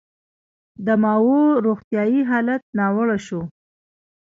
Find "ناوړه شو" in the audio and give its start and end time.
2.77-3.41